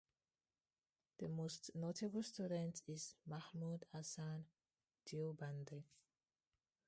[1.19, 4.45] His most notable student is Mahmud Hasan
[5.05, 5.83] Deobandi.